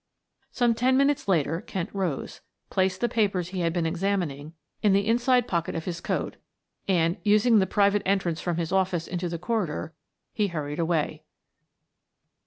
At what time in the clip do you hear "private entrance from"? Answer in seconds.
7.67-8.57